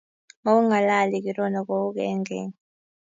Makong'alali 0.43 1.17
Kirono 1.25 1.61
kou 1.69 1.89
eng' 2.09 2.25
keny. 2.29 2.51